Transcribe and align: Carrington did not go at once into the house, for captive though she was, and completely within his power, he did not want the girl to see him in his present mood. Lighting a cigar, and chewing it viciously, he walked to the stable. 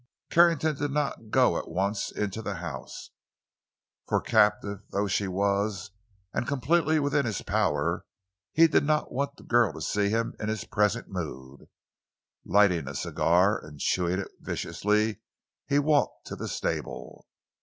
Carrington 0.31 0.75
did 0.77 0.89
not 0.89 1.29
go 1.29 1.59
at 1.59 1.69
once 1.69 2.11
into 2.11 2.41
the 2.41 2.55
house, 2.55 3.11
for 4.07 4.19
captive 4.19 4.79
though 4.89 5.05
she 5.07 5.27
was, 5.27 5.91
and 6.33 6.47
completely 6.47 6.97
within 6.99 7.27
his 7.27 7.43
power, 7.43 8.03
he 8.51 8.65
did 8.67 8.83
not 8.83 9.11
want 9.11 9.35
the 9.37 9.43
girl 9.43 9.71
to 9.73 9.79
see 9.83 10.09
him 10.09 10.33
in 10.39 10.49
his 10.49 10.63
present 10.63 11.07
mood. 11.09 11.67
Lighting 12.43 12.87
a 12.87 12.95
cigar, 12.95 13.63
and 13.63 13.77
chewing 13.79 14.17
it 14.17 14.31
viciously, 14.39 15.21
he 15.67 15.77
walked 15.77 16.25
to 16.25 16.35
the 16.35 16.47
stable. 16.47 17.27